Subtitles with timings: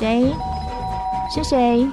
[0.00, 0.34] 谁？
[1.30, 1.86] 是谁？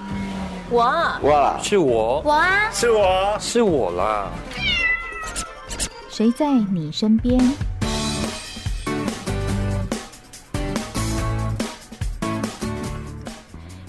[0.69, 0.81] 我，
[1.21, 4.31] 我，是我，我啊，是我，是我啦。
[6.09, 7.37] 谁在你身边？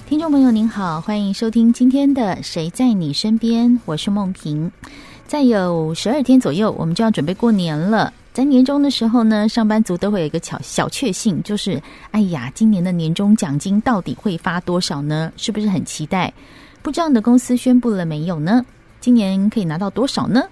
[0.09, 4.73] 听众朋友您好，欢迎收听今天的《谁在你身边》，我是梦萍。
[5.29, 8.13] 再有十二天左右，我们就要准备过年了。
[8.39, 11.83] 在年终的时候呢，上班族都会有一个小小确幸，就是
[12.13, 15.33] 哎呀，今年的年终奖金到底会发多少呢？
[15.37, 16.33] 是不是很期待？
[16.81, 18.65] 不知道你的公司宣布了没有呢？
[19.01, 20.45] 今年可以拿到多少呢？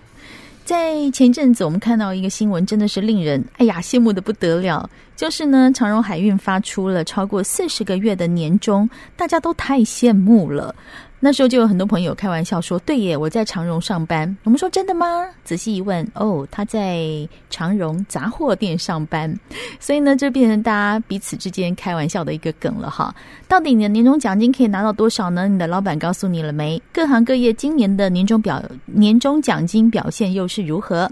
[0.64, 4.90] 在前阵子，我们看到一个新闻，真的是令人哎呀羡慕的不得了。
[5.14, 10.74] 就是呢，长荣海运发出了超过四十个月的年终，大家都太羡慕了。
[11.18, 19.34] 那时候就有很多朋友开玩笑说：“对耶，我在长荣上班。”我们说：“真的吗？”仔细一问，哦，他在长荣杂货店上班。
[19.80, 23.14] 所以呢，就变成大家彼此之间开玩笑的一个梗了哈。
[23.48, 25.48] 到底你的年终奖金可以拿到多少呢？
[25.48, 26.80] 你的老板告诉你了没？
[26.92, 31.10] 各行各业今年的年终表、年终奖金表现又是如何？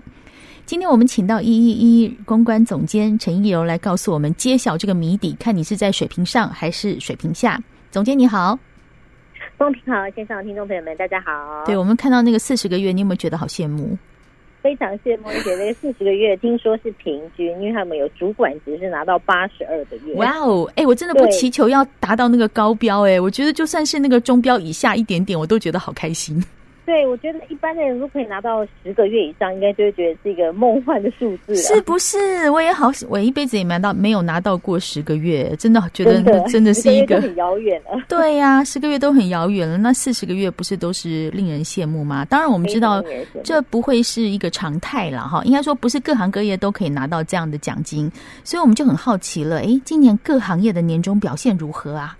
[0.66, 1.70] 今天我们请到一一
[2.04, 7.58] 一公关总监陈一柔来告诉我们揭晓这个谜底，看你是在水平上还是水平下。
[7.90, 8.58] 总监你好。
[9.64, 11.64] 风平好，线上的听众朋友们，大家好。
[11.64, 13.96] 对，我们看到那个四十个月，你有没有觉得好羡慕？
[14.60, 20.12] 非常羡慕，而且那个四十个月听说是平均，因为他们有主管值是拿到八十二个月。
[20.16, 26.44] 哇哦，哎，我真的不祈求要达到那个高标，哎，我觉得就算是那个中标以下一点点，我都觉得好开心。
[26.84, 32.50] 对，我觉得一般的人都可以拿到十个月以上，应该就会觉得是一个梦幻的数字，是不是？
[32.50, 37.98] 我也好，我一辈子也没拿到，没有拿到过十个月，真的觉得真的是一个，个很遥远了。
[38.08, 42.24] 对呀、啊，十个月都很遥远了，那四十个月不是都是令人羡慕吗？
[42.26, 43.02] 当然，我们知道
[43.42, 45.42] 这不会是一个常态了哈。
[45.44, 48.10] 应该说，不是各行各业都可以拿到这样的奖金，
[48.44, 49.60] 所以我们就很好奇了。
[49.60, 52.16] 哎，今年各行业的年终表现如何啊？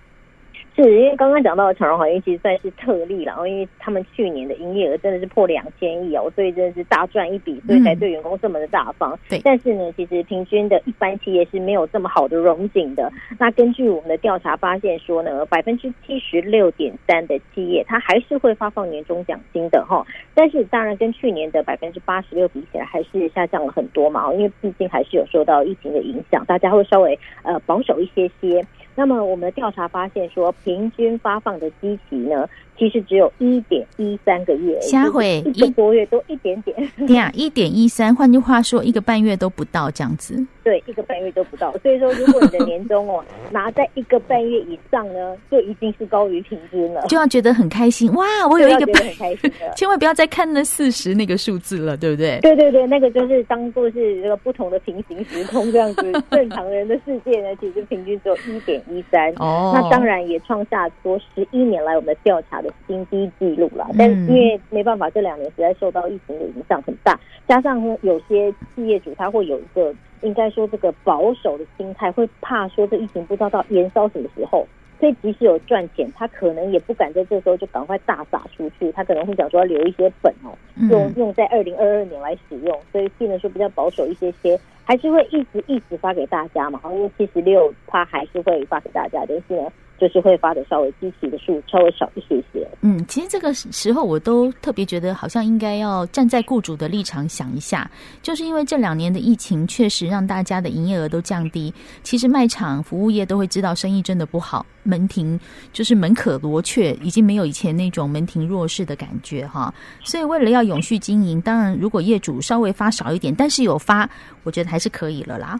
[0.75, 9.13] 是因为刚刚讲到的长荣海运其实算是特例了，然后因为他们去年的营业额真的是破两千亿哦，所以真的是大赚一笔，所以才对员工这么的大方。
[9.13, 13.11] 嗯、对，但是呢，其实平均的一般企业是没有这么好的融景的。
[13.39, 28.61] 那根据我们的调查发现说呢，百分之七十六点三的企业它还是会发放年终奖金的哈，但是当然跟去年的百分之八十六比起来还是下降了很多嘛，因为毕竟还是有受到疫情的影响，大家会稍微呃保守一些些。
[28.95, 32.47] 那么我们的调查发现说，平均发放的基期呢，
[32.77, 36.75] 其实只有一点一三个月，下回一个多月多一点点。
[37.07, 40.45] 对啊，一点一三，换句话说，一个半月都不到这样子。
[40.63, 41.71] 对，一个半月都不到。
[41.83, 48.25] 所以说，如果你的年终哦拿在一个半月以上呢，就已经是高于平均了，就要觉得很开心哇！
[48.49, 52.39] 我有一个半很开心的， 千万不要再看那四十那个数字了，对不对？
[52.41, 56.11] 对对对，那个就是当做是这个不同的平行时空这样子。
[56.31, 59.31] 正常人的世界呢，其实平均只有一点一三。
[59.37, 63.87] 哦，那当然也创下多十一年来我们的调查的新低记录了。
[63.97, 69.93] 但是因为没办法，这两年实在受到疫情的影响很大，加上呢，有些企业主他会有一个。
[70.21, 74.65] 应该说，这个保守的心态会怕说这疫情不知道到延烧什么时候，
[74.99, 80.57] 所以即使有赚钱，他可能也不敢在这时候就赶快大撒出去，他可能会想说要留一些本哦，
[80.89, 89.71] 用用在二零二二年来使用，所以变得说比较保守一些些，还是会一直一直发给大家嘛，因为七十六他还是会发给大家，但是呢。
[89.99, 92.67] 就是会发的稍微积极的数稍微少一些些。
[92.81, 97.89] 嗯，其实这个时候我都特别觉得，好像应该要站在雇主的立场想一下，
[98.21, 101.73] 就是因为这两年的疫情确实让大家的营业额都降低。
[102.03, 105.39] 其实卖场服务业都会知道生意真的不好，门庭
[105.71, 109.73] 就是门可罗雀，已经没有以前那种门庭若市的感觉哈。
[110.03, 114.09] 所以为了要永续经营，当然如果业主稍微发少一点，但是有发，
[114.43, 115.59] 我觉得还是可以了啦。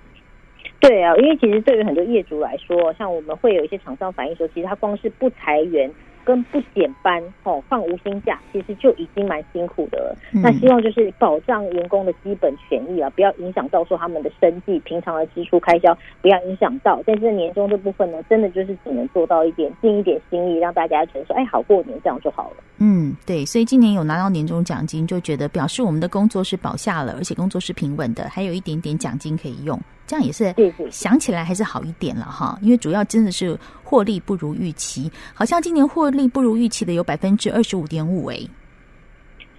[0.88, 5.90] 对啊，因为其实对于很多业主来说，像我们会有一些厂商反映说，其实他光是不裁员
[6.23, 10.18] 跟不减班，哦，放无薪假，其实就已经蛮辛苦的了。
[10.34, 17.01] 嗯、那希望就是保障员工的基本权益啊，不要影响到说他们的生计、平常的支出开销，不要影响到。
[17.06, 22.57] 但是年终这部分呢，真的就是只能做到一点，尽一点心意，让大家觉得说，哎，好过年这样就好了。
[22.77, 29.80] 嗯，对，所以今年有拿到年终奖金，就觉得表示我们的工作是保下了，而且工作是平稳的，还有一点点奖金可以用。
[30.07, 30.54] 这样也是，
[30.92, 32.57] 想起来还是好一点了哈。
[32.62, 38.50] 因为主要真的是获利不如预期，好像今年获利不如预期的有百分之二十五点五诶。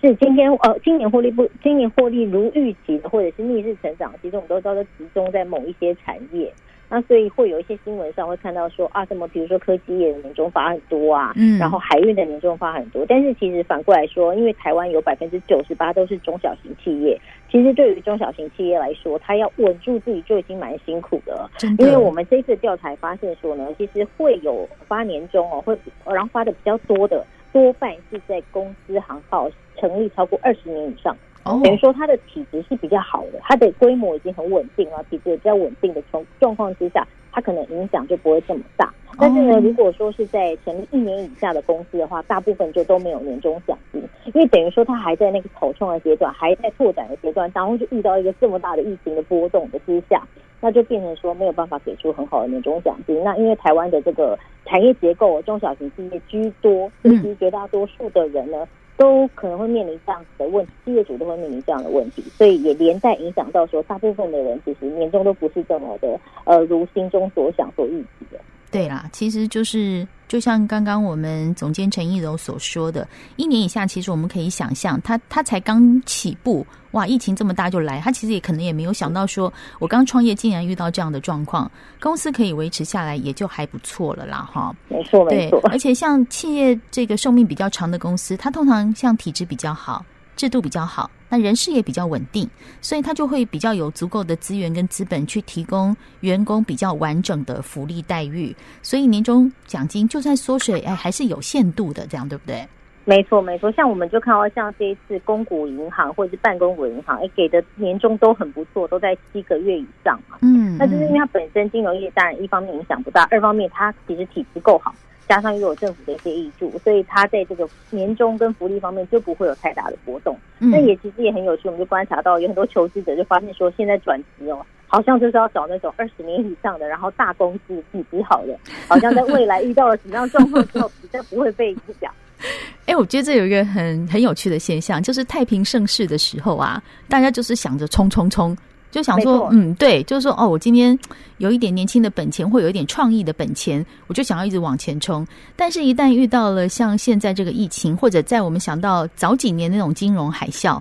[0.00, 6.52] 是今天呃，今年获利不，今年获利如预期的，或者是逆势成长，其实我们都知道都集中在某一些产业。
[6.88, 13.04] 那所以会有一些新闻上会看到说啊，什么比如说科技业的年终发很多啊，嗯，然后海运的年终发很多。
[13.08, 21.68] 但是其实反过来说，因为台湾有百分之九十八都是中小型企业，其实对于中小型企业来说，它要稳住自己就已经蛮辛苦的的。
[21.78, 31.16] 因为我们这次调查发现说呢，其实会有发年终哦，会然后发的比较多的，多半是在公司行号成立超过二十年以上。
[31.62, 38.93] 等于说它的体质是比较好的，它的规模已经很稳定了，体质也比较稳定的状状况之下，它可能影响就不会这么大。
[39.19, 44.02] 但是呢，如果说是在成立一年以下的公司的话，大部分就都没有年终奖金，
[44.34, 50.22] 因为等于说它还在那个草创的阶段，还在拓展的阶段，然后就遇到一个这么大的疫情的波动的之下，
[50.60, 53.22] 那就变成说没有办法给出很好的年终奖金。
[53.25, 58.66] 那因为台湾的这个产业结构，中小型企业居多，其实绝大多数的人呢。
[58.96, 68.40] 都可能会面临这样子的问题，业主都会面临这样的问题，所以也连带影响到说，大部分的人其实年终都不是这么的，呃，如心中所想所预期的。
[68.76, 84.76] 对啦，其实就是就像刚刚我们总监陈一柔所说的，一年以下，其实我们可以想象，他他才刚起步，哇，疫情这么大就来，他其实也可能也没有想到说，我刚创业竟然遇到这样的状况，公司可以维持下来也就还不错了啦，哈。
[84.88, 85.58] 没错，没错。
[85.70, 90.05] 而且像企业这个寿命比较长的公司，它通常像体质比较好。
[90.37, 92.49] 制度比较好，那人事也比较稳定，
[92.81, 98.55] 所以他就会比较有足够的资源跟资本去提供员工比较完整的福利待遇。
[98.82, 102.67] 所以年终奖金就算缩水，哎，还是有限度的，这样对不对？
[103.05, 103.70] 没错，没错。
[103.70, 110.38] 像我们就看到，像这一次公股银行或者是半公股银行，哎，给的年终都很不错，都在七个月以上嘛。
[110.43, 114.93] 嗯，那就是因为它本身金融业当然一方面影响不大，二方面它其实体质够好。
[115.28, 120.37] 加上又有政府的一些挹注，所以他在这个年终跟福利方面就不会有太大的波动。
[120.58, 128.56] 那、嗯、也其实也很有趣，我们就观察到有很多求职者就发现说，现在转职哦，好像就是要找那种二十年以上的，然后大公司体质好的，
[128.88, 132.12] 好像在未来遇到了什么样状况之后，比较不会被影响。
[132.87, 138.56] 哎，我觉得这有一个很很有趣的现象，就是太平盛世的时候啊，大家就是想着冲冲冲。
[138.96, 140.98] 就想说，嗯，对，就是说，哦，我今天
[141.37, 145.26] 有一点年轻的本钱，或有一点创意的本钱，我就想要一直往前冲。
[145.54, 150.81] 但是，一旦遇到了像现在这个疫情，或者在我们想到早几年那种金融海啸，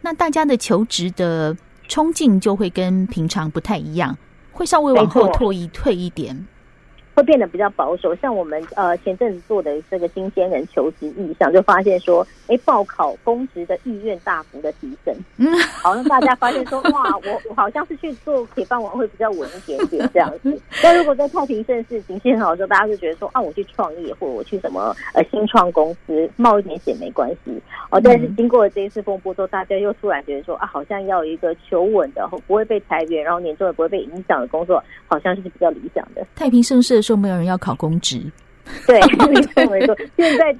[0.00, 1.56] 那大家的求职的
[1.88, 4.16] 冲劲就会跟平常不太一样，
[4.52, 6.46] 会稍微往后退一退一点。
[7.16, 20.60] 会变得比较保守，像我们呃前阵子做的这个新鲜人求职意向，就发现说，哎，报考公职的意愿大幅的提升， 嗯，好像大家发现说，哇，我我好像是去做铁饭碗会比较稳一点点这样子。
[20.82, 27.58] 但如果在太平盛世、景气很好的时候，大家就觉得说，啊，我去创业或者我去什么呃新创公司冒一点险没关系。
[27.90, 36.22] 哦，但是经过了这一次风波之后，大家又突然觉得说，啊，好像要一个求稳的，不会被裁员，然后年终也不会被影响的工作，好像是比较理想的。
[36.34, 37.05] 太平盛世。
[37.06, 38.20] 说没有人要考公职，
[38.86, 39.96] 对， 没错没错。
[40.16, 40.52] 现在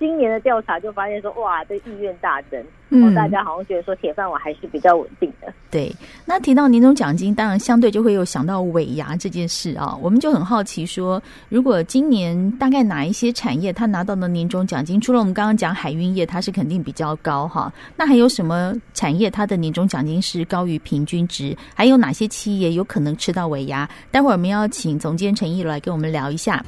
[0.00, 2.58] 今年的调查就发现说，哇，这意愿大增，
[2.88, 5.52] 嗯，大家好像觉得说铁饭碗还是比较稳定的。
[5.70, 5.94] 对，
[6.24, 9.94] 那提到年终奖金，当然相对就会有想到尾牙这件事啊。
[10.00, 21.54] 我们就很好奇说，如果今年大概哪一些产业它拿到的年终奖金，除了我们刚刚讲海运业，它是肯定比较高哈，那还有什么产业它的年终奖金是高于平均值？
[21.74, 23.86] 还有哪些企业有可能吃到尾牙？
[24.10, 26.64] 待会儿我们要请总监陈依柔来跟我们聊一下。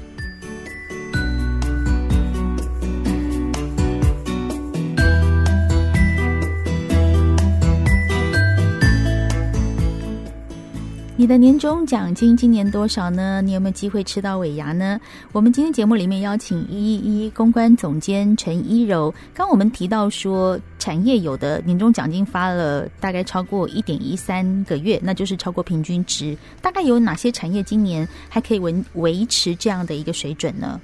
[11.23, 13.41] 你的年终奖金今年多少呢？
[13.43, 15.01] 你有没有机会吃到尾牙呢？
[15.31, 19.15] 我们今天节目里面邀请一一一公关总监陈一柔。
[19.33, 26.37] 刚我们提到说，产业有的年终奖金发了大概超过一点一三个月，那就是超过平均值。
[26.61, 30.81] 大概有哪些产业今年还可以维维持这样的一个水准呢？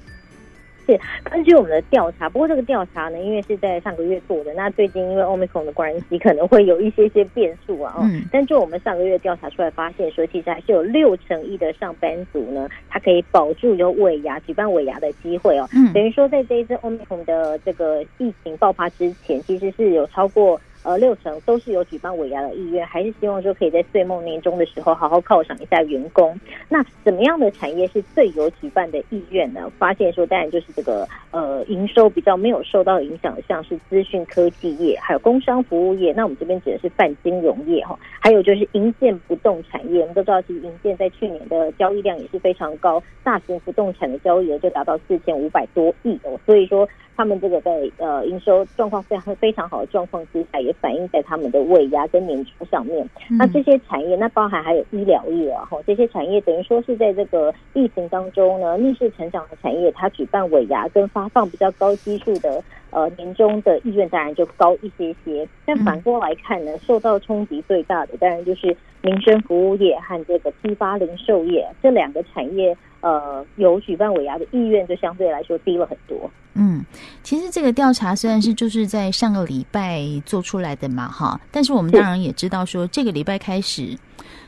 [0.89, 7.95] 是根据我们的调查，不过这个调查呢，因为是在上个月做的，那最近因为 Omicron 的关系，可能会有一些些变数啊。
[8.01, 8.23] 嗯。
[8.31, 15.67] 但就我们上个月调查出来，发现说，其实还是有六成一的上班族呢，他可以保住有尾牙举办尾牙的机会哦。
[15.73, 15.93] 嗯。
[15.93, 20.59] 等于说，在这一次 Omicron 的这个疫情爆发之前，其实是有超过。
[20.83, 26.39] 呃，六成都是有举办尾牙的意愿，还是希望说可以在岁末年终的时候好好犒赏一下员工。
[26.69, 29.69] 那怎么样的产业是最有举办的意愿呢？
[29.77, 36.13] 发现说，当然就是这个呃营收比较没有受到影响，像是资讯科技业，还有工商服务业。
[36.13, 39.99] 那我们这边指的是泛金融业哈，还有就是银建不动产业。
[39.99, 46.39] 我们都知道，其实银建在去年的交易量也是非常高，大型不动产的交易额就达到四千五百多亿哦。
[46.45, 46.87] 所以说。
[47.19, 53.05] 他们这个在呃营收状况非常非常好的状况之下，也反映在他们的尾牙跟年终上面。
[53.29, 65.47] 嗯、那这些产业，那包含还有医疗业啊，哈，这些产业等于说是在这个疫情当中呢逆势成长的产业，它举办尾牙跟发放比较高基数的呃年终的意愿当然就高一些些。
[65.65, 72.75] 但反过来看呢，受到冲击最大的当然就是民生服务业和这个批发零售业这两个产业。
[73.01, 76.29] 呃，有举办尾牙的意愿就相对来说低了很多。
[76.55, 76.83] 嗯，
[77.23, 83.97] 其实这个调查虽然是就是在上个礼拜做出来的嘛，哈，但是我们当然也知道说，这个礼拜开始，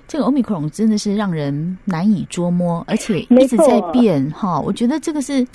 [0.06, 4.60] 这个 Omicron 真的是让人难以捉摸，而且一直在变哈。
[4.60, 5.48] 我觉得这个是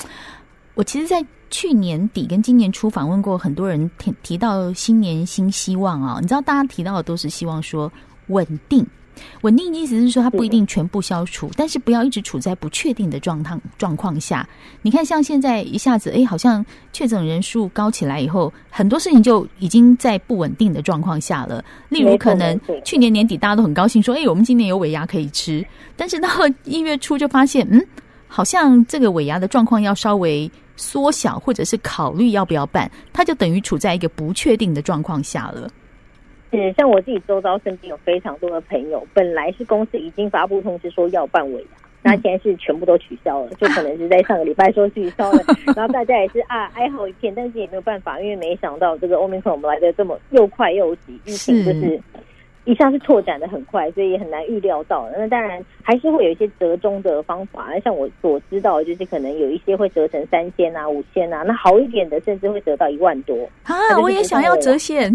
[0.76, 7.90] 我其实，在去年底跟今年初访问过很多人提提到新年新希望啊，你知道大家提到的都是希望说
[8.26, 8.86] 稳定。
[9.40, 14.46] 稳定的意思是说，它不一定全部消除，但是不要一直处在不确定的状态状况下。
[14.82, 21.64] 你看，像现在一下子，哎，好像确诊人数高起来以后，很多事情就已经在不稳定的状况下了。
[21.88, 25.66] 例如，可能去年年底大家都很高兴说，哎，我们今年有尾牙可以吃，
[25.96, 26.28] 但是到
[26.64, 27.82] 一月初就发现，嗯，
[28.28, 35.68] 好像这个尾牙的状况要稍微缩小，或者是考虑要不要办，它就等于处在一个不确定的状况下了。
[36.52, 41.68] 是，像我自己周遭身边有非常多的朋友，本来是公司已经发布通知说要办尾牙，
[42.02, 45.42] 那现在是全部都取消了，就可能是在上个礼拜说取消了，
[45.74, 52.00] 然后大家也是啊哀嚎一片，但是也没有办法，因为没想到这个欧米克我们来的这么又快又急，疫情就是。
[52.66, 55.08] 一下是拓展的很快，所以也很难预料到。
[55.16, 57.68] 那当然还是会有一些折中的方法。
[57.84, 63.74] 像我所知道，就是可能有一些会折成三千啊、五千啊，那好一点的甚至会折到一万多啊！
[64.02, 65.14] 我也想要折现，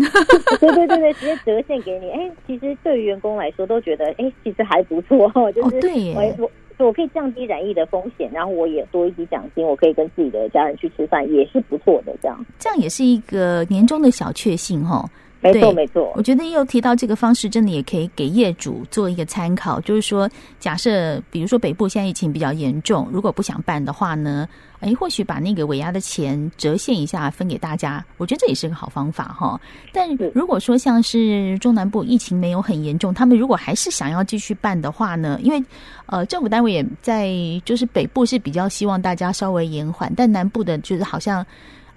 [0.59, 2.09] 对对对对，直接折现给你。
[2.09, 6.33] 哎，其实对于员工来说都觉得，哎，其实还不错，就是我、哦、
[6.77, 12.15] 我我可以降低染疫的风险，然后我也多一笔奖金，我可以跟自己的家人去吃饭，也是不错的。
[12.21, 15.05] 这样这样也是一个年终的小确幸哈。
[15.41, 16.11] 没错，没错。
[16.15, 19.79] 我觉得又提到这个方式，真的也可以给业主做一个参考。
[19.81, 20.29] 就是说，
[20.59, 24.47] 假设比如说北部现在疫情比较严重，如果不想办的话呢，
[24.81, 29.59] 哎，或许把那个尾牙的钱折现一下分给大家，我觉得这也是个好方法哈。
[29.91, 35.63] 但如果说像是中南部疫情没有很严重，他们如果还是想要继续办的话呢，因为
[36.05, 37.31] 呃政府单位也在，
[37.65, 41.43] 就是北部是比较希望大家稍微延缓，但南部的就是好像。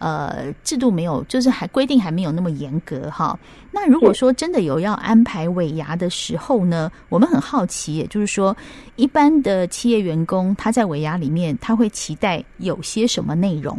[0.04, 3.38] 呃，制度没有，就是还规定还没有那么严格哈。
[3.72, 8.54] 那如果说真的有要安排尾牙的时候呢，我们很好奇，也就是说，
[8.96, 13.78] 一般的企业员工他在尾牙里面他会期待有些什么内容？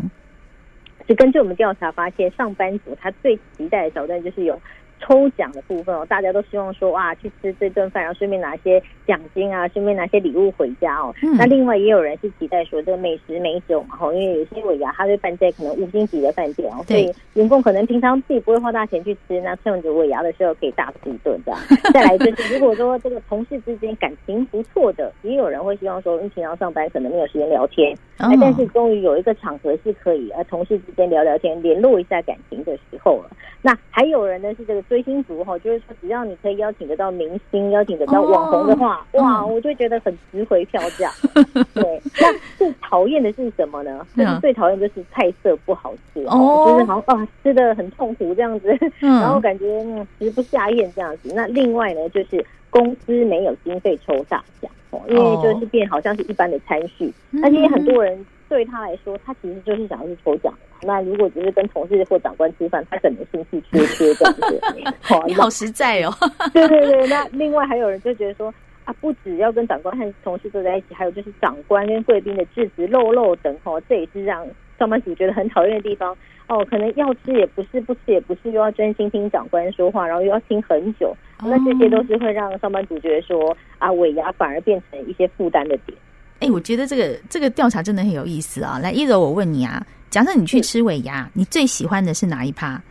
[1.07, 4.59] 就根据我们调查发现，上班族他最期待的挑战就是有。
[4.99, 11.13] 抽奖的部分哦，大家都希望说哇，去吃这顿饭，然后顺便拿些奖金啊，顺便拿些礼物回家哦。
[11.21, 21.59] 嗯、那另外也有人是期待说这个美食美酒嘛，哈，因为有些尾牙他会办在可能五星级的饭店哦，所以员工可能平常自己不会花大钱去吃，那趁着尾牙的时候可以大吃一顿这样。
[21.93, 33.29] 再来就是，如果说这个同事之间感情不错的，也有人会希望说，因为平常上班可能没有时间聊天，哦、但是终于有一个场合是可以呃同事之间聊聊天，联络一下感情的时候了。
[33.61, 41.11] 那还有人呢是这个追星族哈，就是说只要你可以邀请得到明星，邀请得到网红的话，哦、哇，我就觉得很值回票价。
[41.73, 44.05] 对，那最讨厌的是什么呢？
[44.15, 51.31] 就是最讨厌就是菜色不好吃哦，就是好像啊吃的很痛苦这样子，然后感觉嗯食不下咽这样子。
[51.35, 55.23] 那另外呢，就是公司没有经费抽大奖哦，因为
[55.53, 57.13] 就是变好像是一般的餐叙，
[57.43, 58.25] 而且很多人。
[58.49, 60.53] 对他来说，他其实就是想要去抽奖。
[60.81, 64.61] 那如果只是跟同事或长官吃饭，他可能兴趣缺缺这样子。
[65.01, 66.13] 好，好实在哦。
[66.53, 74.45] 对对对，那另外还有人就觉得说啊，不只要跟长官和同事坐在一起，还有就是长官跟贵宾的致辞、漏漏等哦，这也是让
[74.77, 76.15] 上班族觉得很讨厌的地方
[76.47, 76.63] 哦。
[76.69, 81.15] 可能要吃也不是，不吃也不是，又要专心听长官说话，然后又要听很久。
[81.41, 85.97] 那这些都是会让上班族觉得说啊，尾牙反而变成一些负担的点。
[86.39, 88.77] 哎，我觉得这个这个调查真的很有意思啊！
[88.79, 92.81] 来，一柔，我问你啊，假设你去吃尾牙，嗯、你最喜欢的是哪一趴？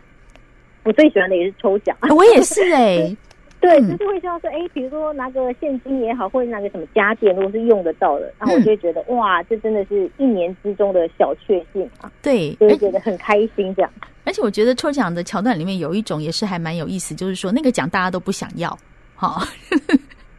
[0.83, 3.17] 我最喜欢的也是抽奖，我也是 哎、欸，
[3.59, 12.11] 对，就是会希望说，哎，比如说拿个现金也好，或者拿个什么家电，如果是用得到的，然后我就会觉得、嗯、哇，这真的是一年之中的小确幸啊！
[12.21, 13.91] 对，就会觉得很开心这样。
[14.23, 18.75] 而且我觉得抽奖的桥段里面有一种也是还蛮有意思，就是说那个奖大家都不想要，
[19.15, 19.43] 好。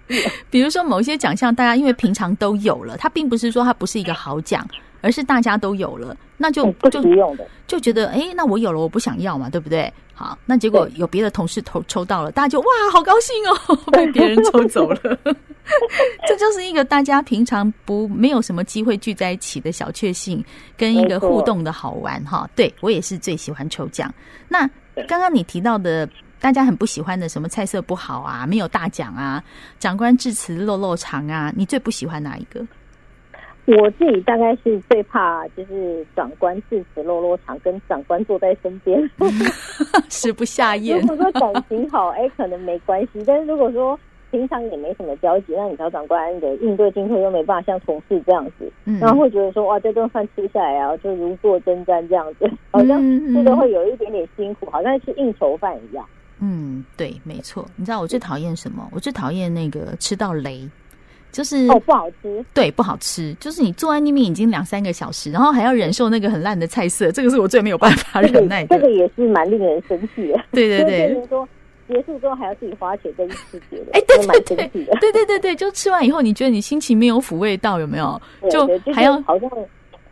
[0.50, 4.66] 比如说某些奖项，大家因为平常都有了，它并不是说它不是一个好奖，
[5.00, 7.02] 而是大家都有了，那就就
[7.66, 9.92] 就觉得哎，那我有了，我不想要嘛，对不对？
[10.14, 14.98] 好，那结果有别的同事抽抽到了，大家就哇，好高兴哦， 被别人抽走了。
[16.28, 20.42] 这就是一个大家平常不没有什么机会聚在一起的小确幸，
[20.76, 22.48] 跟一个互动的好玩哈。
[22.54, 24.12] 对，我也是最喜欢抽奖。
[24.48, 24.60] 那
[25.08, 26.08] 刚刚你提到的。
[26.40, 29.42] 大家很不喜欢的什么菜色不好啊，没有大奖啊，
[29.78, 32.64] 长官致辞落落长啊，你最不喜欢哪一个？
[33.66, 39.10] 我自己大概是最怕就是长官致辞落落长，跟长官坐在身边
[40.08, 41.00] 食不下咽。
[41.00, 43.98] 如果说感情好，哎，可能没关系；但是如果说
[44.30, 53.02] 平常也没什么交集，那你找长官的应对进退又没办法像同事这样子，嗯、然后会觉得说哇，这顿饭吃下来啊，就如坐针毡这样子，好像
[53.34, 56.06] 这个会有一点点辛苦，好像是应酬饭一样。
[56.40, 57.66] 嗯，对，没错。
[57.76, 58.86] 你知道我最讨厌什么？
[58.92, 60.68] 我最讨厌那个吃到雷，
[61.32, 62.44] 就是哦，不好吃。
[62.52, 63.34] 对，不好吃。
[63.40, 68.76] 就是你坐在那边已经两三个小时，然后还要忍受那个很烂的菜色，这个是我最没有办法忍耐的。
[68.76, 70.40] 这个也是蛮令人生气的。
[70.52, 71.48] 对对对，就是说
[71.88, 78.20] 结束之后还要自己花钱再去吃别的，哎，对对对，对对对对，就吃完以后你觉得你心情没有抚慰到，有没有？
[78.50, 79.50] 就还要好像。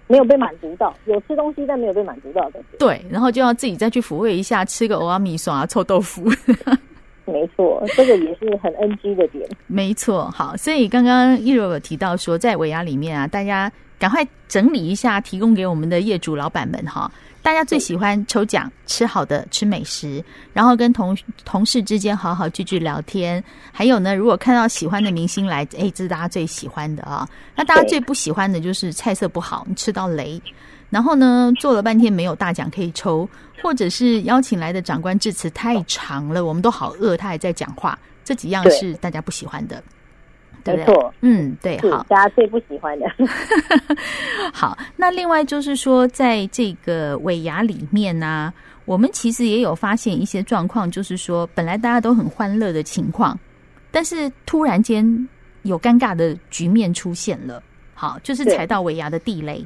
[0.06, 2.60] 没有被满足到，有吃东西但没有被满足到的。
[2.78, 6.30] 对，然后就要自己再去抚慰一下，吃个欧阿米爽啊、臭豆腐。
[7.26, 9.48] 没错，这个也是很 NG 的点。
[9.66, 17.10] 没错，好，所以刚刚一柔有提到说，在尾牙里面啊，大家赶快整理一下，提供给我们的业主老板们哈。
[17.44, 20.24] 大家最喜欢抽奖、吃好的、吃美食，
[20.54, 23.44] 然后跟同同事之间好好聚聚聊天。
[23.70, 27.28] 还有呢，如果看到喜欢的明星来，哎，这是大家最喜欢的啊。
[27.54, 30.40] 那大家最不喜欢的就是菜色不好，你吃到雷。
[30.88, 33.28] 然后呢，做了半天没有大奖可以抽，
[33.62, 37.98] 或者是邀请来的长官致辞太长了，我们都好饿，他还在讲话。
[38.24, 39.84] 这几样是大家不喜欢的。
[40.64, 43.06] 对对，没错，嗯，对，好，大家最不喜欢的。
[44.52, 48.54] 好，那另外就是说，在这个尾牙里面呢、啊，
[48.86, 53.38] 我们其实也有发现一些状况，就是说，本来大家都很欢乐的情况，
[53.90, 55.28] 但是突然间
[55.64, 57.62] 有尴尬的局面出现了。
[57.92, 59.64] 好，就是踩到尾牙的地雷。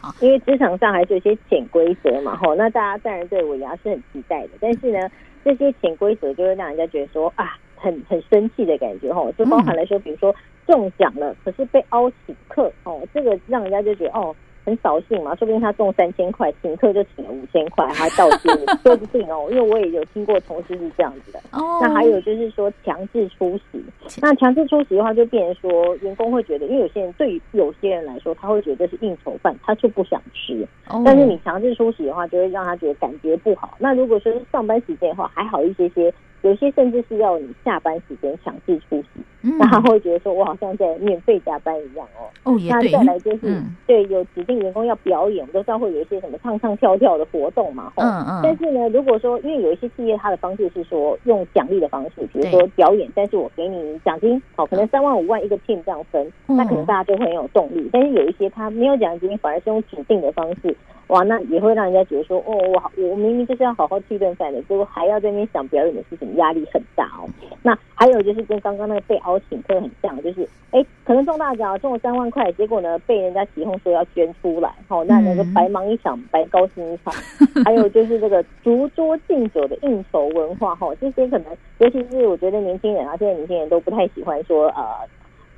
[0.00, 5.10] 好，因为职场上还是有些潜规则嘛，吼，那大家当然对尾牙是很期待的，但是呢，
[5.44, 7.58] 这些潜规则就会让人家觉得说啊。
[7.80, 10.34] 很很生气的感觉哈，就包含来说，比如说
[10.66, 14.34] 中奖了，可是被凹请客哦，这个让人家就觉得哦。
[14.64, 18.52] 很扫兴嘛，说不定他中三千块，请客就请了五千块，还倒贴，
[18.84, 19.48] 说不定哦。
[19.50, 21.38] 因为我也有听过同事是这样子的。
[21.52, 21.78] 哦。
[21.80, 23.82] 那还有就是说强制出席，
[24.20, 30.62] 那强制出席的话，就变成说员工会觉得，因为有些人对于有些人来说，他会觉得是应酬饭，他就不想吃。
[30.86, 31.00] 哦。
[31.02, 33.74] 但是你强制出席的话，就会让他觉得感觉不好。
[33.78, 39.08] 那如果说是上班时间的话，还好一些些，有些甚至是要你下班时间强制出席，
[39.42, 39.56] 嗯。
[39.58, 42.28] 那他会觉得说我好像在免费加班一样哦。
[42.44, 42.90] 哦，也对。
[42.92, 44.58] 那再来就是、嗯、对有指定。
[44.58, 47.92] 员工要表演，我们都知道会有一些什么唱唱跳跳的活动嘛。
[47.96, 48.40] 嗯嗯。
[48.42, 57.88] 但是呢，如果说因为有一些企业，它的方式是说用奖励的方式，比如说表演，但是我给你奖金，好，可能三万五万一个 team 这样分，那可能大家就会很有动力。
[57.92, 60.76] 但是有一些他没有奖金，反而是用指定的方式，
[61.08, 67.28] 哇，那也会让人家觉得说，哦，我好，我明明就是要好好吃一顿饭的，结果还要在那边想表演的事情，压力很大哦。
[67.62, 74.48] 那还有就是跟刚刚那个被邀请客很像，就是哎，可能中大奖中了三万块，结果呢被人家起哄说要捐出。
[74.48, 77.12] 出来，好，那那个白忙一场，白高兴一场。
[77.66, 81.46] 还有就是这个逐桌敬酒的应酬文化，哈，这些可能，
[81.78, 84.84] 尤其是我觉得年轻人啊，现在年轻人都不太喜欢说，呃，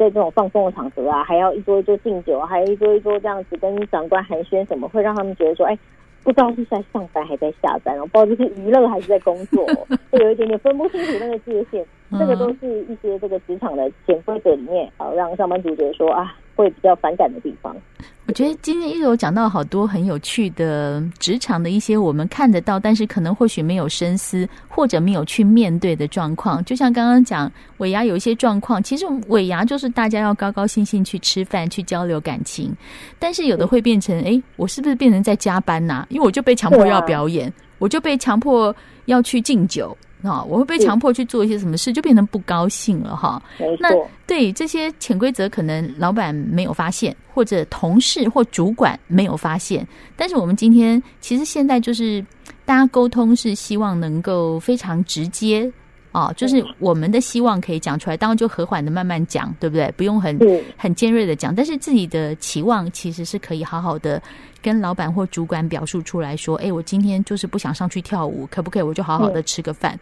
[0.01, 5.79] 在这种放松的场合啊，还要一桌一桌敬酒，还有一桌一桌这样子跟长官寒暄，什么会让他们觉得说，哎，
[6.25, 9.67] 不知道是在上班还在下班，然后不知道这是娱乐还是在工作，
[10.11, 11.85] 就有一点点分不清楚那个界限。
[12.19, 17.77] 这个都是一些这个职场的潜规则里面，好让上班族觉得说啊，会比较反感的地方。
[18.31, 26.65] 我觉得今天依柔讲到好多很有趣的职场的一些我们看得到，但是可能或许没有深思或者没有去面对的状况。
[26.65, 32.73] 就像刚刚讲尾牙有一些状况，其实尾牙就是大家要高高兴兴去吃饭去交流感情，
[33.19, 36.07] 但是有的会变成哎，我是不是变成在加班呐、啊？
[36.09, 38.73] 因为我就被强迫要表演，我就被强迫
[39.07, 39.97] 要去敬酒。
[40.23, 43.43] 啊，我会被强迫去做一些什么事，就变成不高兴了哈。
[43.79, 43.89] 那
[44.27, 49.87] 对这些潜规则，可能老板没有发现，或者同事或主管没有发现。
[50.17, 52.25] 但是我们今天其实现在就是
[52.65, 55.71] 大家沟通是希望能够非常直接
[56.13, 59.91] 啊，就是我们的希望可以讲出来，当然就和缓的慢慢讲，对不对？
[59.97, 60.39] 不用很
[60.77, 64.23] 很尖锐的讲，但是自己的期望其实是可以好好的
[64.61, 68.83] 跟老板或主管表述出来说，哎，我今天就是不想上去跳舞，可不可以？
[68.83, 69.99] 我就好好的吃个饭。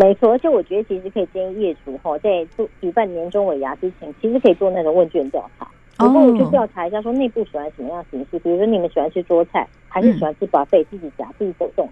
[0.00, 5.68] 没错，而且我觉得其实可以建议业主哈，在做举办年终尾牙之前，其实可以做那种问卷调查。
[5.98, 11.86] 我不如去调查一下，说内部喜欢什么样的形式，比如说你们喜欢吃桌菜，还是喜欢吃 buffet，自己夹自己走动。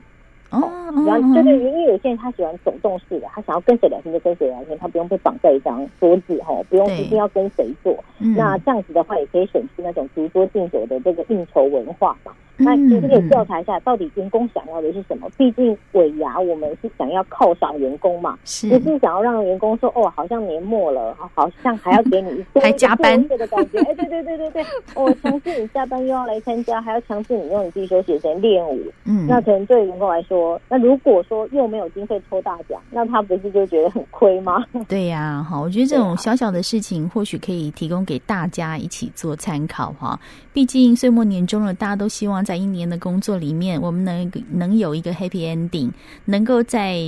[0.48, 0.62] 哦，
[1.06, 7.94] 然后对对，因为有些人他喜欢走动式的，他想要跟谁聊天就跟谁聊天，他不用被绑在一张桌子哈，不用一定要跟谁坐。
[8.34, 12.32] 那这样子的话，也可以省去那种独桌敬酒的这个应酬文化嘛。
[12.58, 15.28] 那其实可以调查一下，到底员工想要的是什么？
[15.36, 23.78] 毕竟尾牙我们是想要犒赏员工嘛，是不是想要让员工说哦，好像年末了，好像还要给你多 还加班的感觉。
[23.80, 28.80] 哎，对对对对对，我，强制你下班又要来参加，还要强制你用你自己休息时间练舞。
[29.04, 34.64] 嗯，那可能对员工来说，那如果说又没有经费抽大奖，那他不是就觉得很亏吗？
[34.88, 40.18] 对呀，好，我觉得这种小小的事情或许可以提供给大家一起做参考哈。
[40.52, 42.44] 毕竟岁末年终了，大家都希望。
[42.48, 45.90] 在一年的工作里面，我们能能有一个 happy ending，
[46.24, 46.98] 能够在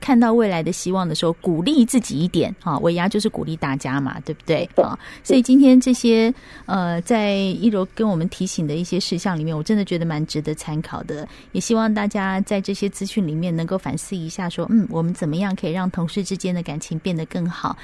[0.00, 2.76] 看到未来的希望的时候，鼓励自己一点啊。
[2.80, 4.98] 尾牙就是鼓励大家嘛，对不对啊？
[5.22, 6.34] 所以今天这些
[6.66, 11.28] 呃，在一柔跟我们提醒的一些事项里面，我真的觉得蛮值得参考的。
[11.52, 17.76] 也希望大家在这些资讯里面能够反思一下，说嗯，我们怎么样可以让同事之间的感情变得更好？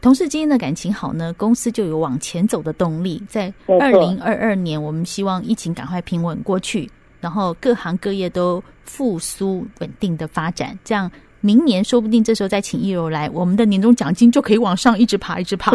[0.00, 3.22] 同事之间的感情好呢，公司就有往前走的动力。
[3.28, 6.88] 在二零二二年，我们希望疫情赶快平稳过去，
[7.20, 10.78] 然后各行各业都复苏稳定的发展。
[10.84, 15.72] 这样明年说不定这时候再请一柔来，我们的年终奖金就可以往上一直爬，一直爬。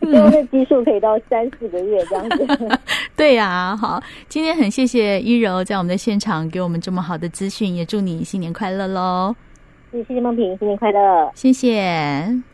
[0.00, 2.78] 因为这基数可以到三四个月这样子。
[3.16, 9.34] 对呀、啊，好，今天很谢谢一柔在我们的现场给我们这么好的资讯，也祝你新年快乐喽！
[9.90, 11.30] 谢谢梦萍，新年快乐！
[11.34, 12.53] 谢谢。